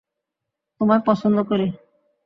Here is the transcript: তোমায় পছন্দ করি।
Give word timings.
তোমায় 0.81 1.01
পছন্দ 1.05 1.37
করি। 1.43 1.67